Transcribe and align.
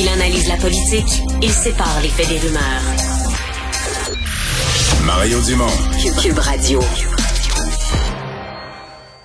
Il 0.00 0.08
analyse 0.08 0.48
la 0.48 0.56
politique, 0.56 1.22
il 1.42 1.50
sépare 1.50 2.00
les 2.00 2.08
faits 2.08 2.26
des 2.26 2.38
rumeurs. 2.38 2.82
Mario 5.04 5.38
Dumont. 5.42 5.66
Cube 6.22 6.38
Radio. 6.38 6.80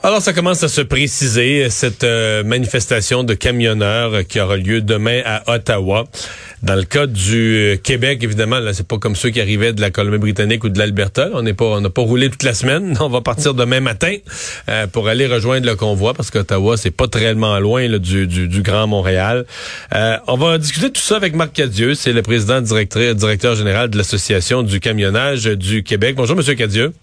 Alors, 0.06 0.22
ça 0.22 0.34
commence 0.34 0.62
à 0.62 0.68
se 0.68 0.82
préciser, 0.82 1.68
cette 1.72 2.04
euh, 2.04 2.44
manifestation 2.44 3.24
de 3.24 3.34
camionneurs 3.34 4.24
qui 4.28 4.40
aura 4.40 4.56
lieu 4.56 4.82
demain 4.82 5.24
à 5.26 5.56
Ottawa. 5.56 6.04
Dans 6.62 6.76
le 6.76 6.84
cas 6.84 7.08
du 7.08 7.56
euh, 7.56 7.76
Québec, 7.76 8.20
évidemment, 8.22 8.60
là, 8.60 8.72
c'est 8.76 8.88
pas 8.88 9.00
comme 9.00 9.16
ceux 9.16 9.32
qui 9.32 9.42
arrivaient 9.42 9.74
de 9.74 9.82
la 9.82 9.90
Colombie-Britannique 9.90 10.64
ou 10.64 10.70
de 10.70 10.78
l'Alberta. 10.78 11.30
On 11.34 11.42
n'est 11.42 11.56
pas, 11.56 11.66
on 11.66 11.82
n'a 11.82 11.90
pas 11.90 12.04
roulé 12.04 12.30
toute 12.30 12.44
la 12.44 12.54
semaine. 12.54 12.96
On 13.02 13.10
va 13.10 13.22
partir 13.22 13.56
demain 13.56 13.80
matin 13.80 14.16
euh, 14.70 14.86
pour 14.86 15.08
aller 15.08 15.26
rejoindre 15.26 15.66
le 15.66 15.76
convoi 15.76 16.14
parce 16.14 16.30
qu'Ottawa, 16.30 16.78
c'est 16.78 16.92
pas 16.92 17.08
très 17.08 17.34
loin 17.34 17.90
du, 17.98 18.28
du, 18.28 18.48
du, 18.48 18.62
Grand 18.62 18.86
Montréal. 18.86 19.48
on 19.92 20.38
va 20.38 20.60
discuter 20.60 20.92
tout 20.92 21.02
ça 21.02 21.16
avec 21.16 21.34
Marc 21.34 21.54
Cadieux. 21.54 21.96
C'est 21.96 22.14
le 22.14 22.22
président 22.22 22.62
directeur, 22.62 23.16
directeur 23.16 23.56
général 23.56 23.90
de 23.90 23.98
l'Association 23.98 24.62
du 24.62 24.80
camionnage 24.80 25.46
du 25.46 25.82
Québec. 25.82 26.14
Bonjour, 26.16 26.36
Monsieur 26.36 26.54
Cadieux. 26.54 26.94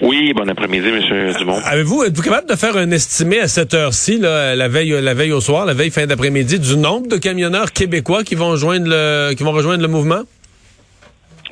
Oui, 0.00 0.32
bon 0.34 0.48
après-midi, 0.48 0.88
M. 0.88 1.32
Dumont. 1.38 1.58
Avez-vous, 1.64 2.04
êtes-vous 2.04 2.22
capable 2.22 2.48
de 2.48 2.56
faire 2.56 2.76
un 2.76 2.90
estimé 2.90 3.40
à 3.40 3.48
cette 3.48 3.74
heure-ci, 3.74 4.18
la 4.18 4.68
veille, 4.68 4.96
la 5.00 5.14
veille 5.14 5.32
au 5.32 5.40
soir, 5.40 5.66
la 5.66 5.74
veille 5.74 5.90
fin 5.90 6.06
d'après-midi, 6.06 6.58
du 6.58 6.76
nombre 6.76 7.08
de 7.08 7.16
camionneurs 7.16 7.72
québécois 7.72 8.24
qui 8.24 8.34
vont 8.34 8.56
joindre 8.56 8.88
le, 8.88 9.34
qui 9.34 9.42
vont 9.42 9.52
rejoindre 9.52 9.82
le 9.82 9.88
mouvement? 9.88 10.22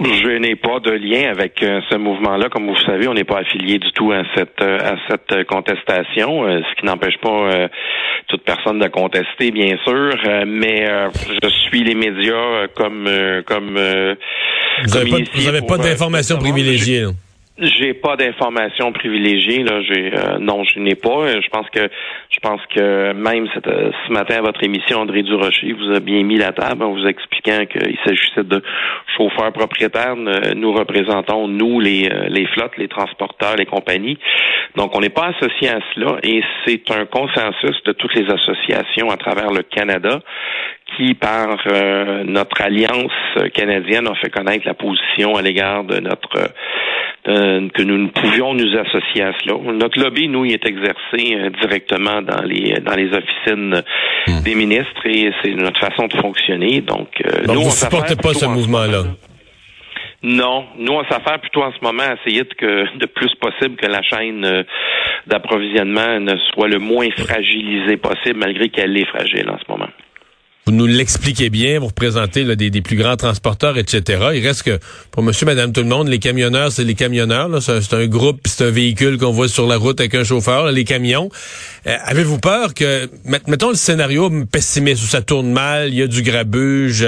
Je 0.00 0.38
n'ai 0.38 0.54
pas 0.54 0.78
de 0.78 0.92
lien 0.92 1.28
avec 1.28 1.60
euh, 1.60 1.80
ce 1.90 1.96
mouvement-là. 1.96 2.48
Comme 2.50 2.68
vous 2.68 2.80
savez, 2.86 3.08
on 3.08 3.14
n'est 3.14 3.24
pas 3.24 3.38
affilié 3.38 3.78
du 3.78 3.90
tout 3.92 4.12
à 4.12 4.22
cette 4.36 4.62
euh, 4.62 4.78
à 4.78 4.94
cette 5.10 5.44
contestation, 5.48 6.46
euh, 6.46 6.60
ce 6.60 6.80
qui 6.80 6.86
n'empêche 6.86 7.18
pas 7.20 7.68
toute 8.28 8.44
personne 8.44 8.78
de 8.78 8.86
contester, 8.86 9.50
bien 9.50 9.76
sûr. 9.84 10.14
mais 10.46 10.86
je 11.42 11.48
suis 11.48 11.82
les 11.82 11.94
médias 11.94 12.68
comme 12.76 13.08
comme. 13.44 13.78
vous 14.86 14.94
n'avez 14.94 15.60
pas, 15.62 15.76
pas 15.76 15.82
d'informations 15.82 16.38
privilégiées. 16.38 17.06
J'ai 17.60 17.92
pas 17.92 18.14
d'informations 18.14 18.92
privilégiées 18.92 19.64
là. 19.64 19.82
J'ai 19.82 20.12
euh, 20.14 20.38
non, 20.38 20.62
je 20.62 20.78
n'ai 20.78 20.94
pas. 20.94 21.24
Euh, 21.24 21.40
je 21.42 21.48
pense 21.48 21.68
que 21.70 21.90
je 22.30 22.38
pense 22.40 22.60
que 22.72 23.12
même 23.12 23.48
euh, 23.66 23.90
ce 24.06 24.12
matin 24.12 24.36
à 24.36 24.42
votre 24.42 24.62
émission, 24.62 25.00
André 25.00 25.22
Durocher 25.24 25.72
vous 25.72 25.92
a 25.92 25.98
bien 25.98 26.22
mis 26.22 26.36
la 26.36 26.52
table 26.52 26.84
en 26.84 26.92
vous 26.92 27.04
expliquant 27.06 27.66
qu'il 27.66 27.98
s'agissait 28.04 28.44
de 28.44 28.62
chauffeurs 29.16 29.52
propriétaires. 29.52 30.14
Nous 30.14 30.72
représentons 30.72 31.48
nous 31.48 31.80
les 31.80 32.08
les 32.28 32.46
flottes, 32.46 32.76
les 32.78 32.86
transporteurs, 32.86 33.56
les 33.56 33.66
compagnies. 33.66 34.18
Donc 34.76 34.96
on 34.96 35.00
n'est 35.00 35.08
pas 35.08 35.32
associé 35.36 35.68
à 35.68 35.80
cela 35.94 36.18
et 36.22 36.42
c'est 36.64 36.88
un 36.92 37.06
consensus 37.06 37.82
de 37.84 37.92
toutes 37.92 38.14
les 38.14 38.30
associations 38.30 39.10
à 39.10 39.16
travers 39.16 39.50
le 39.50 39.62
Canada 39.62 40.20
qui, 40.96 41.14
par 41.14 41.58
notre 42.24 42.62
alliance 42.62 43.12
canadienne, 43.52 44.06
a 44.06 44.14
fait 44.14 44.30
connaître 44.30 44.66
la 44.66 44.74
position 44.74 45.34
à 45.34 45.42
l'égard 45.42 45.84
de 45.84 46.00
notre 46.00 46.50
euh, 47.28 47.68
que 47.74 47.82
nous 47.82 47.98
ne 47.98 48.08
pouvions 48.08 48.54
nous 48.54 48.76
associer 48.78 49.22
à 49.22 49.32
cela. 49.40 49.56
Notre 49.72 50.00
lobby, 50.00 50.28
nous, 50.28 50.46
il 50.46 50.52
est 50.52 50.66
exercé 50.66 51.34
euh, 51.34 51.50
directement 51.60 52.22
dans 52.22 52.42
les 52.42 52.80
dans 52.80 52.94
les 52.94 53.10
officines 53.12 53.82
hmm. 54.26 54.42
des 54.42 54.54
ministres 54.54 55.04
et 55.04 55.30
c'est 55.42 55.52
notre 55.54 55.78
façon 55.78 56.06
de 56.06 56.16
fonctionner. 56.16 56.80
Donc, 56.80 57.08
euh, 57.24 57.42
nous, 57.46 57.60
vous 57.60 57.66
ne 57.66 57.70
supportez 57.70 58.16
pas 58.16 58.32
ce 58.32 58.46
mouvement-là? 58.46 59.04
Non, 60.22 60.64
nous 60.76 60.94
on 60.94 61.04
s'affaire 61.04 61.38
plutôt 61.38 61.62
en 61.62 61.70
ce 61.70 61.78
moment 61.80 62.02
à 62.02 62.14
essayer 62.14 62.42
de 62.42 62.54
que 62.54 62.98
de 62.98 63.06
plus 63.06 63.32
possible 63.36 63.76
que 63.76 63.86
la 63.86 64.02
chaîne 64.02 64.64
d'approvisionnement 65.28 66.18
ne 66.18 66.36
soit 66.52 66.66
le 66.66 66.80
moins 66.80 67.08
fragilisée 67.16 67.98
possible, 67.98 68.40
malgré 68.40 68.68
qu'elle 68.68 68.96
est 68.96 69.04
fragile 69.04 69.48
en 69.48 69.58
ce 69.58 69.70
moment 69.70 69.88
vous 70.68 70.74
nous 70.74 70.86
l'expliquez 70.86 71.48
bien, 71.48 71.80
vous 71.80 71.86
représentez 71.86 72.44
des, 72.44 72.68
des, 72.68 72.82
plus 72.82 72.96
grands 72.96 73.16
transporteurs, 73.16 73.78
etc. 73.78 74.02
Il 74.34 74.46
reste 74.46 74.64
que 74.64 74.78
pour 75.10 75.22
monsieur, 75.22 75.46
madame, 75.46 75.72
tout 75.72 75.80
le 75.80 75.86
monde, 75.86 76.08
les 76.08 76.18
camionneurs, 76.18 76.72
c'est 76.72 76.84
les 76.84 76.94
camionneurs. 76.94 77.62
C'est 77.62 77.94
un 77.94 78.06
groupe, 78.06 78.40
c'est 78.44 78.66
un 78.66 78.70
véhicule 78.70 79.16
qu'on 79.16 79.30
voit 79.30 79.48
sur 79.48 79.66
la 79.66 79.78
route 79.78 79.98
avec 79.98 80.14
un 80.14 80.24
chauffeur, 80.24 80.70
les 80.70 80.84
camions. 80.84 81.30
Euh, 81.86 81.96
avez-vous 82.04 82.38
peur 82.38 82.74
que, 82.74 83.08
mettons 83.46 83.70
le 83.70 83.76
scénario 83.76 84.30
pessimiste 84.44 85.02
où 85.04 85.06
ça 85.06 85.22
tourne 85.22 85.50
mal, 85.50 85.88
il 85.88 85.94
y 85.94 86.02
a 86.02 86.06
du 86.06 86.20
grabuge, 86.20 87.06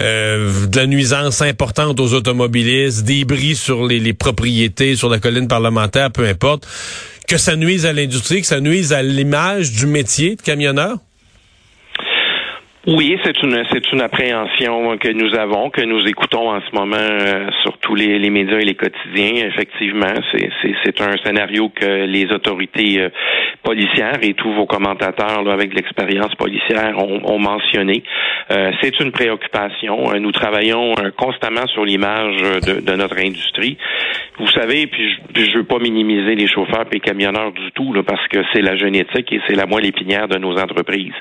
euh, 0.00 0.66
de 0.66 0.76
la 0.76 0.86
nuisance 0.88 1.40
importante 1.40 2.00
aux 2.00 2.14
automobilistes, 2.14 3.04
des 3.04 3.24
bris 3.24 3.54
sur 3.54 3.86
les, 3.86 4.00
les 4.00 4.12
propriétés, 4.12 4.96
sur 4.96 5.08
la 5.08 5.20
colline 5.20 5.46
parlementaire, 5.46 6.10
peu 6.10 6.26
importe, 6.26 6.66
que 7.28 7.38
ça 7.38 7.54
nuise 7.54 7.86
à 7.86 7.92
l'industrie, 7.92 8.40
que 8.40 8.48
ça 8.48 8.58
nuise 8.60 8.92
à 8.92 9.04
l'image 9.04 9.70
du 9.70 9.86
métier 9.86 10.34
de 10.34 10.42
camionneur? 10.42 10.98
Oui, 12.90 13.18
c'est 13.22 13.42
une 13.42 13.62
c'est 13.70 13.92
une 13.92 14.00
appréhension 14.00 14.96
que 14.96 15.08
nous 15.08 15.34
avons, 15.34 15.68
que 15.68 15.82
nous 15.82 16.06
écoutons 16.06 16.50
en 16.52 16.60
ce 16.62 16.74
moment 16.74 16.96
euh, 16.96 17.50
sur 17.62 17.76
tous 17.76 17.94
les, 17.94 18.18
les, 18.18 18.30
médias 18.30 18.60
et 18.60 18.64
les 18.64 18.76
quotidiens. 18.76 19.46
Effectivement, 19.46 20.14
c'est 20.32 20.48
c'est 20.82 20.98
un 21.02 21.14
scénario 21.22 21.68
que 21.68 22.06
les 22.06 22.32
autorités 22.32 22.98
euh, 22.98 23.10
policières 23.62 24.20
et 24.22 24.32
tous 24.32 24.50
vos 24.54 24.64
commentateurs 24.64 25.42
là, 25.42 25.52
avec 25.52 25.74
l'expérience 25.74 26.34
policière 26.36 26.96
ont, 26.96 27.20
ont 27.30 27.38
mentionné. 27.38 28.02
Euh, 28.50 28.70
c'est 28.80 28.98
une 29.00 29.12
préoccupation. 29.12 30.14
Nous 30.18 30.32
travaillons 30.32 30.94
constamment 31.18 31.66
sur 31.66 31.84
l'image 31.84 32.40
de, 32.40 32.80
de, 32.80 32.96
notre 32.96 33.18
industrie. 33.18 33.76
Vous 34.38 34.46
savez, 34.46 34.86
puis 34.86 35.10
je, 35.36 35.44
je 35.44 35.58
veux 35.58 35.64
pas 35.64 35.78
minimiser 35.78 36.34
les 36.34 36.46
chauffeurs 36.46 36.86
et 36.90 36.94
les 36.94 37.00
camionneurs 37.00 37.52
du 37.52 37.70
tout 37.72 37.92
là, 37.92 38.02
parce 38.02 38.26
que 38.28 38.38
c'est 38.54 38.62
la 38.62 38.76
génétique 38.76 39.30
et 39.30 39.42
c'est 39.46 39.56
la 39.56 39.66
moelle 39.66 39.84
épinière 39.84 40.26
de 40.26 40.38
nos 40.38 40.56
entreprises. 40.56 41.12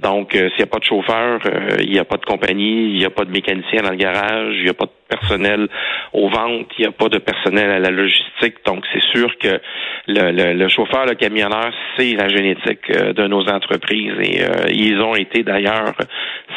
Donc, 0.00 0.30
s'il 0.32 0.56
n'y 0.56 0.62
a 0.62 0.66
pas 0.66 0.78
de 0.78 0.84
euh, 1.10 1.76
il 1.80 1.90
n'y 1.90 1.98
a 1.98 2.04
pas 2.04 2.16
de 2.16 2.24
compagnie, 2.24 2.90
il 2.90 2.98
n'y 2.98 3.04
a 3.04 3.10
pas 3.10 3.24
de 3.24 3.30
mécanicien 3.30 3.82
dans 3.82 3.90
le 3.90 3.96
garage, 3.96 4.54
il 4.56 4.64
n'y 4.64 4.70
a 4.70 4.74
pas 4.74 4.86
de 4.86 5.16
personnel 5.16 5.68
aux 6.12 6.28
ventes, 6.28 6.68
il 6.78 6.82
n'y 6.82 6.86
a 6.86 6.92
pas 6.92 7.08
de 7.08 7.18
personnel 7.18 7.70
à 7.70 7.78
la 7.78 7.90
logistique. 7.90 8.56
Donc, 8.66 8.84
c'est 8.92 9.02
sûr 9.12 9.36
que 9.38 9.60
le, 10.06 10.68
chauffeur, 10.68 11.06
le 11.06 11.14
camionneur, 11.14 11.72
c'est 11.96 12.14
la 12.14 12.28
génétique 12.28 12.90
euh, 12.90 13.12
de 13.12 13.26
nos 13.26 13.42
entreprises 13.48 14.14
et 14.22 14.42
euh, 14.42 14.68
ils 14.70 15.00
ont 15.00 15.14
été 15.14 15.42
d'ailleurs 15.42 15.94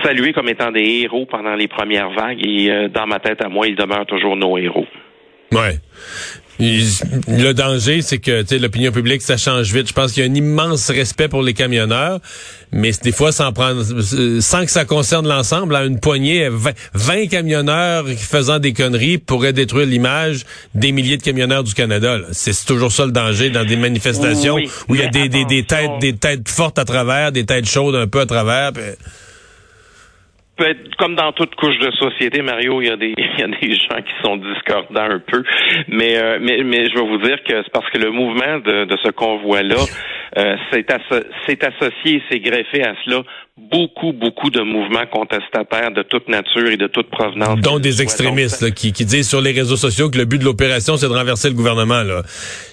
salués 0.03 0.33
comme 0.33 0.49
étant 0.49 0.71
des 0.71 1.01
héros 1.03 1.25
pendant 1.25 1.55
les 1.55 1.67
premières 1.67 2.11
vagues 2.11 2.45
et 2.45 2.89
dans 2.89 3.07
ma 3.07 3.19
tête 3.19 3.43
à 3.43 3.49
moi, 3.49 3.67
ils 3.67 3.75
demeurent 3.75 4.05
toujours 4.05 4.35
nos 4.35 4.57
héros. 4.57 4.87
Ouais. 5.51 5.75
Le 6.61 7.53
danger, 7.53 8.01
c'est 8.01 8.19
que 8.19 8.45
l'opinion 8.55 8.91
publique, 8.91 9.21
ça 9.23 9.37
change 9.37 9.73
vite. 9.73 9.87
Je 9.87 9.93
pense 9.93 10.11
qu'il 10.11 10.23
y 10.23 10.27
a 10.27 10.29
un 10.29 10.35
immense 10.35 10.89
respect 10.91 11.27
pour 11.27 11.41
les 11.41 11.53
camionneurs, 11.53 12.19
mais 12.71 12.91
des 13.03 13.11
fois, 13.11 13.31
sans 13.31 13.51
prendre, 13.51 13.83
sans 14.41 14.65
que 14.65 14.71
ça 14.71 14.85
concerne 14.85 15.27
l'ensemble, 15.27 15.75
à 15.75 15.85
une 15.85 15.99
poignée, 15.99 16.49
20, 16.93 17.27
camionneurs 17.27 18.05
faisant 18.07 18.59
des 18.59 18.73
conneries 18.73 19.17
pourraient 19.17 19.53
détruire 19.53 19.87
l'image 19.87 20.45
des 20.75 20.91
milliers 20.91 21.17
de 21.17 21.23
camionneurs 21.23 21.63
du 21.63 21.73
Canada. 21.73 22.19
C'est 22.31 22.65
toujours 22.65 22.91
ça 22.91 23.05
le 23.05 23.11
danger 23.11 23.49
dans 23.49 23.65
des 23.65 23.75
manifestations 23.75 24.57
où 24.87 24.95
il 24.95 25.01
y 25.01 25.03
a 25.03 25.09
des, 25.09 25.29
des, 25.29 25.45
des, 25.45 25.63
têtes, 25.63 25.89
des 25.99 26.15
têtes 26.15 26.47
fortes 26.47 26.77
à 26.77 26.85
travers, 26.85 27.31
des 27.31 27.45
têtes 27.45 27.67
chaudes 27.67 27.95
un 27.95 28.07
peu 28.07 28.19
à 28.19 28.25
travers 28.25 28.71
comme 30.97 31.15
dans 31.15 31.31
toute 31.31 31.55
couche 31.55 31.77
de 31.79 31.91
société, 31.91 32.41
Mario, 32.41 32.81
il 32.81 32.87
y 32.87 32.91
a 32.91 32.97
des, 32.97 33.13
il 33.17 33.39
y 33.39 33.43
a 33.43 33.47
des 33.47 33.75
gens 33.75 34.01
qui 34.01 34.13
sont 34.23 34.37
discordants 34.37 35.15
un 35.15 35.19
peu. 35.19 35.43
Mais, 35.87 36.17
euh, 36.17 36.39
mais, 36.41 36.63
mais 36.63 36.89
je 36.89 36.95
vais 36.95 37.07
vous 37.07 37.17
dire 37.17 37.37
que 37.43 37.61
c'est 37.63 37.71
parce 37.71 37.89
que 37.91 37.97
le 37.97 38.11
mouvement 38.11 38.59
de, 38.59 38.85
de 38.85 38.97
ce 39.03 39.09
convoi-là 39.11 39.83
euh, 40.37 40.55
s'est 40.71 40.85
associé, 40.91 42.21
s'est 42.29 42.39
greffé 42.39 42.83
à 42.83 42.93
cela 43.03 43.23
beaucoup, 43.57 44.13
beaucoup 44.13 44.49
de 44.49 44.61
mouvements 44.61 45.05
contestataires 45.11 45.91
de 45.91 46.03
toute 46.03 46.27
nature 46.27 46.67
et 46.69 46.77
de 46.77 46.87
toute 46.87 47.09
provenance. 47.09 47.59
Dont 47.59 47.79
des 47.79 48.01
extrémistes 48.01 48.73
qui, 48.73 48.91
qui 48.91 49.05
disent 49.05 49.29
sur 49.29 49.41
les 49.41 49.51
réseaux 49.51 49.75
sociaux 49.75 50.09
que 50.09 50.17
le 50.17 50.25
but 50.25 50.39
de 50.39 50.45
l'opération, 50.45 50.97
c'est 50.97 51.07
de 51.07 51.13
renverser 51.13 51.49
le 51.49 51.55
gouvernement. 51.55 52.01
Là. 52.03 52.23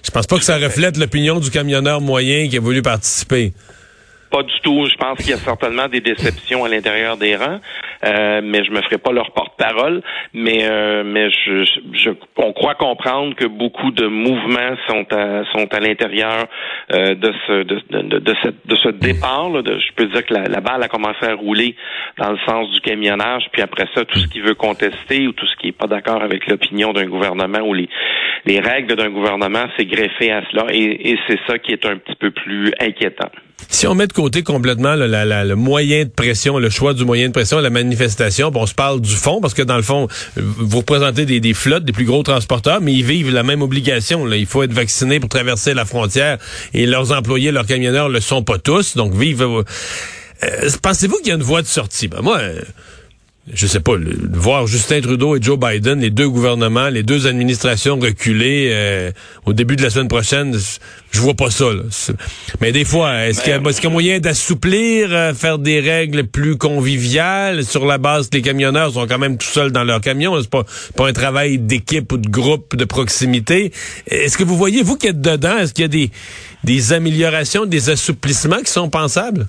Je 0.05 0.11
pense 0.11 0.27
pas 0.27 0.37
que 0.37 0.45
ça 0.45 0.57
reflète 0.57 0.97
l'opinion 0.97 1.41
du 1.41 1.51
camionneur 1.51 2.01
moyen 2.01 2.49
qui 2.49 2.57
a 2.57 2.61
voulu 2.61 2.83
participer. 2.83 3.53
Pas 4.31 4.43
du 4.43 4.61
tout. 4.63 4.87
Je 4.87 4.97
pense 4.97 5.19
qu'il 5.19 5.31
y 5.31 5.33
a 5.33 5.39
certainement 5.39 5.89
des 5.89 6.01
déceptions 6.01 6.65
à 6.65 6.69
l'intérieur 6.69 7.17
des 7.17 7.37
rangs, 7.37 7.61
euh, 8.05 8.41
mais 8.45 8.63
je 8.65 8.71
me 8.71 8.83
ferai 8.83 8.99
pas 8.99 9.13
leur 9.13 9.31
porte-parole. 9.33 10.03
Mais 10.35 10.65
euh, 10.65 11.03
mais 11.05 11.31
je, 11.31 11.65
je, 11.93 12.11
on 12.37 12.53
croit 12.53 12.75
comprendre 12.75 13.35
que 13.35 13.47
beaucoup 13.47 13.91
de 13.91 14.07
mouvements 14.07 14.77
sont 14.87 15.07
à 15.13 15.45
sont 15.53 15.67
à 15.73 15.81
l'intérieur 15.81 16.47
euh, 16.93 17.15
de 17.15 17.33
ce 17.47 17.63
de, 17.63 17.81
de, 17.91 18.19
de, 18.19 18.19
de 18.19 18.77
ce 18.77 18.89
départ. 18.91 19.49
Là, 19.51 19.63
de, 19.63 19.79
je 19.79 19.93
peux 19.95 20.07
dire 20.07 20.25
que 20.27 20.35
la, 20.35 20.45
la, 20.45 20.61
balle 20.61 20.83
a 20.83 20.89
commencé 20.89 21.25
à 21.25 21.35
rouler 21.35 21.75
dans 22.19 22.31
le 22.31 22.39
sens 22.47 22.71
du 22.73 22.81
camionnage, 22.81 23.45
puis 23.53 23.63
après 23.63 23.87
ça, 23.95 24.05
tout 24.05 24.19
ce 24.19 24.27
qui 24.27 24.41
veut 24.41 24.55
contester 24.55 25.27
ou 25.27 25.33
tout 25.33 25.47
ce 25.47 25.57
qui 25.57 25.69
est 25.69 25.73
pas 25.73 25.87
d'accord 25.87 26.23
avec 26.23 26.47
l'opinion 26.47 26.93
d'un 26.93 27.07
gouvernement 27.07 27.61
ou 27.61 27.73
les 27.73 27.89
les 28.47 28.61
règles 28.61 28.97
d'un 28.97 29.11
gouvernement, 29.11 29.67
c'est 29.77 29.87
greffé 29.87 30.31
à 30.31 30.43
cela, 30.51 30.67
et, 30.71 31.11
et 31.11 31.19
c'est 31.27 31.39
ça 31.47 31.59
qui 31.59 31.73
est 31.73 31.85
un 31.85 31.97
petit 31.97 32.17
peu 32.19 32.31
plus 32.31 32.73
inquiétant. 32.81 33.31
Si 33.69 33.87
on 33.87 33.95
met 33.95 34.07
de 34.07 34.13
côté 34.13 34.43
complètement 34.43 34.95
le 34.95 35.55
moyen 35.55 36.05
de 36.05 36.11
pression, 36.11 36.59
le 36.59 36.71
choix 36.71 36.95
du 36.95 37.05
moyen 37.05 37.27
de 37.29 37.33
pression, 37.33 37.59
la 37.59 37.71
manifestation, 37.71 38.51
bon, 38.51 38.63
on 38.63 38.67
se 38.67 38.75
parle 38.75 39.01
du 39.01 39.15
fond, 39.15 39.41
parce 39.41 39.53
que 39.53 39.63
dans 39.63 39.77
le 39.77 39.83
fond, 39.83 40.07
vous 40.37 40.79
représentez 40.79 41.27
des, 41.27 41.41
des 41.41 41.55
flottes, 41.55 41.85
des 41.85 41.93
plus 41.93 42.05
gros 42.05 42.23
transporteurs, 42.23 42.81
mais 42.81 42.93
ils 42.93 43.05
vivent 43.05 43.33
la 43.33 43.43
même 43.43 43.61
obligation. 43.61 44.25
Là. 44.25 44.37
Il 44.37 44.47
faut 44.47 44.63
être 44.63 44.73
vacciné 44.73 45.21
pour 45.21 45.29
traverser 45.29 45.75
la 45.75 45.85
frontière 45.85 46.39
et 46.73 46.87
leurs 46.87 47.13
employés, 47.13 47.51
leurs 47.51 47.67
camionneurs 47.67 48.09
le 48.09 48.21
sont 48.21 48.43
pas 48.43 48.59
tous, 48.59 48.97
donc 48.97 49.13
vivent... 49.13 49.65
Pensez-vous 50.83 51.17
qu'il 51.19 51.29
y 51.29 51.33
a 51.33 51.35
une 51.35 51.43
voie 51.43 51.63
de 51.63 51.67
sortie? 51.67 52.07
Ben 52.07 52.23
moi, 52.23 52.39
je 53.53 53.67
sais 53.67 53.81
pas, 53.81 53.93
voir 54.33 54.67
Justin 54.67 55.01
Trudeau 55.01 55.37
et 55.37 55.43
Joe 55.43 55.59
Biden, 55.59 56.01
les 56.01 56.11
deux 56.11 56.29
gouvernements, 56.29 56.89
les 56.89 57.03
deux 57.03 57.27
administrations 57.27 57.99
reculées 57.99 58.71
euh, 58.73 59.13
au 59.47 59.53
début 59.53 59.77
de 59.77 59.83
la 59.83 59.91
semaine 59.91 60.09
prochaine, 60.09 60.57
je 61.11 61.21
vois 61.21 61.35
pas 61.35 61.51
ça. 61.51 61.67
Mais 62.61 62.73
des 62.73 62.85
fois, 62.85 63.27
est-ce 63.27 63.41
qu'il 63.41 63.51
y, 63.51 63.53
a 63.53 63.59
un 63.59 63.91
moyen 63.91 64.21
d'assouplir, 64.21 65.09
euh, 65.13 65.35
faire 65.35 65.59
des 65.59 65.81
règles 65.81 66.25
plus 66.25 66.57
conviviales? 66.57 67.65
Sur 67.65 67.87
la 67.87 67.99
base 67.99 68.29
que 68.29 68.37
les 68.37 68.43
camionneurs 68.43 68.93
sont 68.93 69.07
quand 69.07 69.19
même 69.19 69.39
tout 69.39 69.47
seuls 69.47 69.73
dans 69.73 69.85
leur 69.85 70.01
camion? 70.01 70.41
C'est 70.41 70.51
pas, 70.51 70.65
pas 70.97 71.09
un 71.09 71.13
travail 71.13 71.59
d'équipe 71.59 72.13
ou 72.13 72.19
de 72.19 72.29
groupe, 72.29 72.77
de 72.77 72.85
proximité. 72.85 73.73
Est-ce 74.07 74.37
que 74.37 74.45
vous 74.45 74.57
voyez, 74.57 74.83
vous 74.83 74.97
qui 74.97 75.09
êtes 75.09 75.21
dedans, 75.21 75.59
est-ce 75.59 75.73
qu'il 75.73 75.83
y 75.83 75.87
a 75.87 75.89
des, 75.89 76.11
des 76.65 76.93
améliorations, 76.93 77.67
des 77.67 77.91
assouplissements 77.91 78.61
qui 78.61 78.71
sont 78.71 78.91
pensables? 78.91 79.47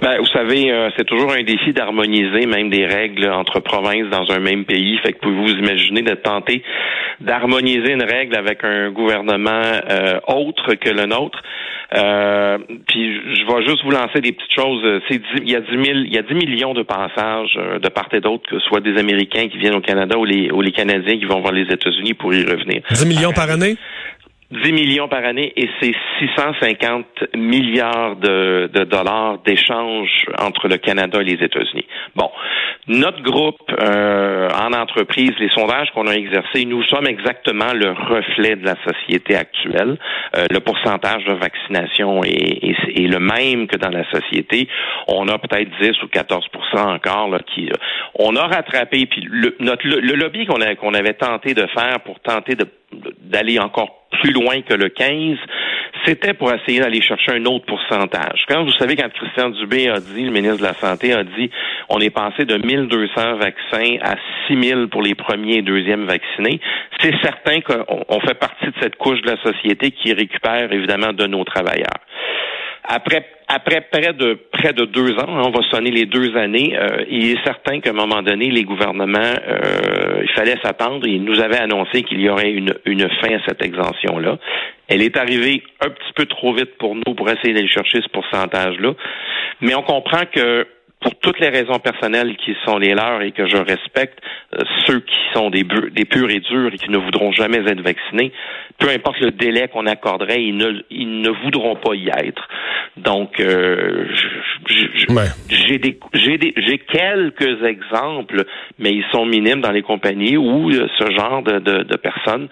Ben, 0.00 0.18
vous 0.18 0.26
savez, 0.26 0.70
euh, 0.70 0.90
c'est 0.96 1.04
toujours 1.04 1.32
un 1.32 1.42
défi 1.42 1.72
d'harmoniser 1.72 2.46
même 2.46 2.70
des 2.70 2.86
règles 2.86 3.28
entre 3.30 3.60
provinces 3.60 4.08
dans 4.10 4.30
un 4.30 4.38
même 4.38 4.64
pays. 4.64 4.96
Fait 4.98 5.12
que 5.12 5.18
pouvez-vous 5.18 5.58
imaginer 5.58 6.02
de 6.02 6.14
tenter 6.14 6.62
d'harmoniser 7.20 7.92
une 7.92 8.04
règle 8.04 8.36
avec 8.36 8.62
un 8.62 8.90
gouvernement 8.90 9.62
euh, 9.90 10.20
autre 10.28 10.74
que 10.74 10.90
le 10.90 11.06
nôtre? 11.06 11.42
Euh, 11.96 12.58
puis 12.86 13.14
je 13.14 13.46
vais 13.46 13.66
juste 13.66 13.82
vous 13.82 13.90
lancer 13.90 14.20
des 14.20 14.32
petites 14.32 14.54
choses. 14.54 15.00
C'est 15.08 15.20
il 15.42 15.50
y 15.50 15.56
a 15.56 15.60
10 15.60 15.66
il 15.72 16.14
y 16.14 16.18
a 16.18 16.22
10 16.22 16.34
millions 16.34 16.74
de 16.74 16.82
passages 16.82 17.58
de 17.82 17.88
part 17.88 18.08
et 18.12 18.20
d'autre, 18.20 18.48
que 18.48 18.58
ce 18.60 18.66
soit 18.66 18.80
des 18.80 18.96
Américains 18.98 19.48
qui 19.48 19.58
viennent 19.58 19.74
au 19.74 19.80
Canada 19.80 20.16
ou 20.16 20.24
les, 20.24 20.50
ou 20.52 20.60
les 20.60 20.72
Canadiens 20.72 21.18
qui 21.18 21.24
vont 21.24 21.40
voir 21.40 21.52
les 21.52 21.62
États-Unis 21.72 22.14
pour 22.14 22.32
y 22.32 22.44
revenir. 22.44 22.82
10 22.90 23.06
millions 23.06 23.32
par 23.32 23.50
année? 23.50 23.76
10 24.50 24.72
millions 24.72 25.08
par 25.08 25.24
année 25.24 25.52
et 25.56 25.68
c'est 25.80 25.94
650 26.20 27.36
milliards 27.36 28.16
de, 28.16 28.70
de 28.72 28.84
dollars 28.84 29.38
d'échanges 29.44 30.24
entre 30.38 30.68
le 30.68 30.78
Canada 30.78 31.20
et 31.20 31.24
les 31.24 31.44
États-Unis. 31.44 31.86
Bon, 32.16 32.30
notre 32.86 33.22
groupe 33.22 33.60
euh, 33.78 34.48
en 34.48 34.72
entreprise, 34.72 35.32
les 35.38 35.50
sondages 35.50 35.90
qu'on 35.94 36.06
a 36.06 36.14
exercés, 36.14 36.64
nous 36.64 36.82
sommes 36.84 37.06
exactement 37.06 37.74
le 37.74 37.90
reflet 37.90 38.56
de 38.56 38.64
la 38.64 38.76
société 38.86 39.36
actuelle. 39.36 39.98
Euh, 40.34 40.46
le 40.50 40.60
pourcentage 40.60 41.26
de 41.26 41.34
vaccination 41.34 42.24
est, 42.24 42.64
est, 42.64 43.06
le 43.06 43.18
même 43.18 43.66
que 43.66 43.76
dans 43.76 43.90
la 43.90 44.10
société. 44.10 44.66
On 45.08 45.28
a 45.28 45.38
peut-être 45.38 45.70
10 45.78 46.02
ou 46.02 46.06
14% 46.06 46.40
encore 46.78 47.28
là, 47.28 47.40
qui 47.54 47.68
on 48.14 48.34
a 48.36 48.46
rattrapé 48.46 49.04
puis 49.04 49.26
le, 49.28 49.54
notre, 49.60 49.86
le, 49.86 50.14
lobby 50.14 50.46
qu'on 50.46 50.94
avait 50.94 51.14
tenté 51.14 51.52
de 51.52 51.66
faire 51.66 52.00
pour 52.04 52.18
tenter 52.20 52.56
d'aller 53.20 53.58
encore 53.58 54.07
plus 54.20 54.32
loin 54.32 54.62
que 54.62 54.74
le 54.74 54.88
15, 54.88 55.36
c'était 56.04 56.34
pour 56.34 56.52
essayer 56.52 56.80
d'aller 56.80 57.02
chercher 57.02 57.32
un 57.32 57.44
autre 57.46 57.66
pourcentage. 57.66 58.44
Quand 58.48 58.64
vous 58.64 58.72
savez, 58.72 58.96
quand 58.96 59.08
Christian 59.12 59.50
Dubé 59.50 59.88
a 59.88 60.00
dit, 60.00 60.24
le 60.24 60.30
ministre 60.30 60.58
de 60.58 60.64
la 60.64 60.74
Santé 60.74 61.12
a 61.12 61.24
dit, 61.24 61.50
on 61.88 62.00
est 62.00 62.10
passé 62.10 62.44
de 62.44 62.56
1200 62.56 63.36
vaccins 63.36 63.96
à 64.02 64.16
6000 64.48 64.88
pour 64.90 65.02
les 65.02 65.14
premiers 65.14 65.58
et 65.58 65.62
deuxièmes 65.62 66.04
vaccinés, 66.04 66.60
c'est 67.00 67.14
certain 67.22 67.60
qu'on 67.60 68.20
fait 68.20 68.38
partie 68.38 68.66
de 68.66 68.74
cette 68.80 68.96
couche 68.96 69.20
de 69.22 69.30
la 69.30 69.42
société 69.42 69.90
qui 69.90 70.12
récupère 70.12 70.72
évidemment 70.72 71.12
de 71.12 71.26
nos 71.26 71.44
travailleurs. 71.44 71.98
Après, 72.90 73.22
après 73.48 73.82
près 73.92 74.14
de 74.14 74.38
près 74.50 74.72
de 74.72 74.86
deux 74.86 75.12
ans, 75.18 75.28
hein, 75.28 75.42
on 75.44 75.50
va 75.50 75.60
sonner 75.70 75.90
les 75.90 76.06
deux 76.06 76.34
années, 76.38 76.74
euh, 76.74 77.04
il 77.10 77.32
est 77.32 77.44
certain 77.44 77.80
qu'à 77.80 77.90
un 77.90 77.92
moment 77.92 78.22
donné, 78.22 78.50
les 78.50 78.64
gouvernements, 78.64 79.18
euh, 79.46 80.07
il 80.22 80.30
fallait 80.30 80.56
s'attendre. 80.62 81.06
Ils 81.06 81.22
nous 81.22 81.40
avaient 81.40 81.60
annoncé 81.60 82.02
qu'il 82.02 82.20
y 82.20 82.28
aurait 82.28 82.50
une, 82.50 82.74
une 82.84 83.08
fin 83.20 83.34
à 83.34 83.40
cette 83.46 83.62
exemption-là. 83.62 84.38
Elle 84.88 85.02
est 85.02 85.16
arrivée 85.16 85.62
un 85.80 85.90
petit 85.90 86.12
peu 86.14 86.26
trop 86.26 86.52
vite 86.54 86.76
pour 86.78 86.94
nous 86.94 87.14
pour 87.14 87.28
essayer 87.28 87.52
d'aller 87.52 87.68
chercher 87.68 88.00
ce 88.00 88.08
pourcentage-là. 88.08 88.94
Mais 89.60 89.74
on 89.74 89.82
comprend 89.82 90.24
que 90.32 90.66
pour 91.00 91.14
toutes 91.16 91.38
les 91.38 91.48
raisons 91.48 91.78
personnelles 91.78 92.36
qui 92.36 92.56
sont 92.64 92.78
les 92.78 92.94
leurs 92.94 93.22
et 93.22 93.32
que 93.32 93.46
je 93.46 93.56
respecte, 93.56 94.18
euh, 94.54 94.62
ceux 94.86 95.00
qui 95.00 95.18
sont 95.32 95.50
des, 95.50 95.64
des 95.92 96.04
purs 96.04 96.30
et 96.30 96.40
durs 96.40 96.72
et 96.72 96.78
qui 96.78 96.90
ne 96.90 96.98
voudront 96.98 97.32
jamais 97.32 97.58
être 97.58 97.80
vaccinés, 97.80 98.32
peu 98.78 98.88
importe 98.88 99.20
le 99.20 99.30
délai 99.30 99.68
qu'on 99.68 99.86
accorderait, 99.86 100.42
ils 100.42 100.56
ne, 100.56 100.82
ils 100.90 101.20
ne 101.20 101.30
voudront 101.30 101.76
pas 101.76 101.94
y 101.94 102.08
être. 102.08 102.48
Donc, 102.96 103.38
euh, 103.40 104.06
j'ai 105.48 105.78
des, 105.78 105.98
j'ai 106.56 106.78
quelques 106.78 107.64
exemples, 107.64 108.44
mais 108.78 108.90
ils 108.90 109.04
sont 109.12 109.26
minimes 109.26 109.60
dans 109.60 109.70
les 109.70 109.82
compagnies 109.82 110.36
où 110.36 110.70
euh, 110.70 110.88
ce 110.98 111.10
genre 111.12 111.42
de, 111.42 111.58
de, 111.58 111.82
de 111.84 111.96
personnes 111.96 112.48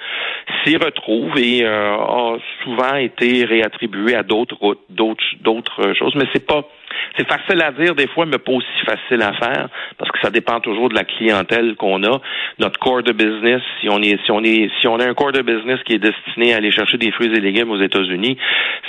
s'y 0.64 0.76
retrouvent 0.76 1.38
et 1.38 1.64
euh, 1.64 1.96
ont 1.96 2.38
souvent 2.62 2.94
été 2.96 3.44
réattribuées 3.44 4.14
à 4.14 4.22
d'autres 4.22 4.56
routes, 4.56 4.82
d'autres, 4.90 5.24
d'autres 5.40 5.94
choses. 5.98 6.14
Mais 6.14 6.26
c'est 6.32 6.46
pas 6.46 6.68
c'est 7.16 7.28
facile 7.28 7.62
à 7.62 7.72
dire 7.72 7.94
des 7.94 8.08
fois, 8.08 8.26
mais 8.26 8.38
pas 8.38 8.52
aussi 8.52 8.66
facile 8.84 9.22
à 9.22 9.32
faire 9.34 9.68
parce 9.98 10.10
que 10.10 10.18
ça 10.22 10.30
dépend 10.30 10.60
toujours 10.60 10.88
de 10.88 10.94
la 10.94 11.04
clientèle 11.04 11.76
qu'on 11.76 12.02
a. 12.04 12.20
Notre 12.58 12.78
core 12.78 13.02
de 13.02 13.12
business, 13.12 13.62
si 13.80 13.88
on 13.88 14.00
est 14.02 14.18
si 14.24 14.30
on 14.30 14.42
est 14.42 14.70
si 14.80 14.88
on 14.88 14.98
a 14.98 15.08
un 15.08 15.14
core 15.14 15.32
de 15.32 15.42
business 15.42 15.80
qui 15.84 15.94
est 15.94 15.98
destiné 15.98 16.54
à 16.54 16.56
aller 16.56 16.70
chercher 16.70 16.98
des 16.98 17.10
fruits 17.12 17.32
et 17.34 17.40
légumes 17.40 17.70
aux 17.70 17.80
États-Unis, 17.80 18.36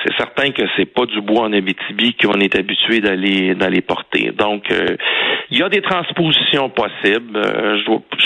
c'est 0.03 0.15
certain 0.17 0.51
que 0.51 0.63
c'est 0.75 0.85
pas 0.85 1.05
du 1.05 1.21
bois 1.21 1.45
en 1.45 1.53
Abitibi 1.53 2.15
qu'on 2.15 2.39
est 2.39 2.55
habitué 2.55 2.99
d'aller 2.99 3.55
d'aller 3.55 3.81
porter. 3.81 4.31
Donc 4.37 4.71
euh, 4.71 4.95
il 5.49 5.57
y 5.57 5.63
a 5.63 5.69
des 5.69 5.81
transpositions 5.81 6.69
possibles. 6.69 7.37
Euh, 7.37 7.77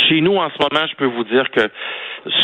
chez 0.08 0.22
nous 0.22 0.36
en 0.36 0.50
ce 0.50 0.58
moment, 0.62 0.88
je 0.90 0.96
peux 0.96 1.06
vous 1.06 1.24
dire 1.26 1.50
que 1.52 1.62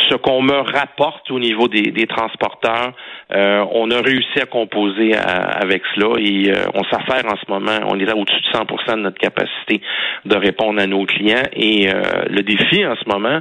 ce 0.09 0.15
qu'on 0.15 0.41
me 0.41 0.57
rapporte 0.57 1.29
au 1.31 1.39
niveau 1.39 1.67
des, 1.67 2.07
transporteurs, 2.07 2.93
euh, 3.33 3.65
on 3.71 3.91
a 3.91 4.01
réussi 4.01 4.39
à 4.41 4.45
composer 4.45 5.13
avec 5.15 5.83
cela 5.95 6.19
et 6.19 6.53
on 6.73 6.83
s'affaire 6.85 7.25
en 7.25 7.35
ce 7.35 7.51
moment, 7.51 7.79
on 7.87 7.99
est 7.99 8.05
là 8.05 8.15
au-dessus 8.15 8.41
de 8.41 8.57
100% 8.57 8.95
de 8.95 9.01
notre 9.01 9.17
capacité 9.17 9.81
de 10.25 10.35
répondre 10.35 10.81
à 10.81 10.87
nos 10.87 11.05
clients. 11.05 11.43
Et 11.53 11.89
euh, 11.89 12.01
le 12.29 12.41
défi 12.43 12.85
en 12.85 12.95
ce 12.95 13.09
moment, 13.09 13.39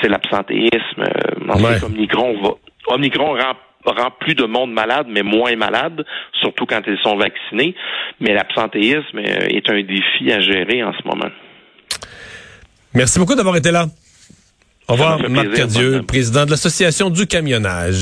c'est 0.00 0.08
l'absentéisme. 0.08 1.00
Euh, 1.00 1.50
en 1.52 1.58
fait, 1.58 1.84
Omicron 1.84 2.40
va, 2.42 2.50
Omicron 2.88 3.36
rend 3.84 4.10
plus 4.20 4.34
de 4.34 4.44
monde 4.44 4.72
malade, 4.72 5.06
mais 5.08 5.22
moins 5.22 5.54
malade, 5.56 6.04
surtout 6.40 6.66
quand 6.66 6.82
ils 6.86 6.98
sont 7.02 7.16
vaccinés. 7.16 7.74
Mais 8.20 8.34
l'absentéisme 8.34 9.18
euh, 9.18 9.48
est 9.48 9.68
un 9.70 9.82
défi 9.82 10.32
à 10.32 10.40
gérer 10.40 10.82
en 10.82 10.92
ce 10.92 11.06
moment. 11.06 11.30
Merci 12.94 13.18
beaucoup 13.18 13.34
d'avoir 13.34 13.56
été 13.56 13.70
là. 13.70 13.86
Au 14.88 14.92
revoir, 14.92 15.18
Marc 15.28 15.52
Cadieux, 15.52 16.02
président 16.06 16.46
de 16.46 16.50
l'Association 16.50 17.10
du 17.10 17.26
camionnage. 17.26 17.94